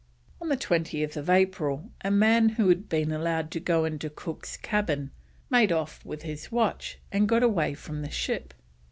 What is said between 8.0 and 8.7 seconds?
the ship.